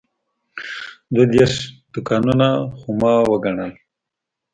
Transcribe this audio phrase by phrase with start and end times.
[1.13, 1.53] دوه دېرش
[1.93, 3.71] دوکانونه خو ما وګڼل.